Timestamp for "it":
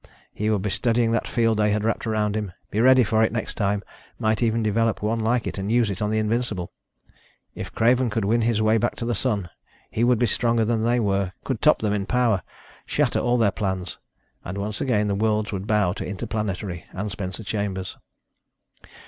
3.21-3.31, 5.45-5.59, 5.91-6.01